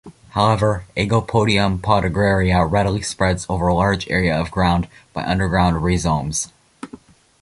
[0.29, 6.51] However, "Aegopodium podagraria" readily spreads over large areas of ground by underground rhizomes.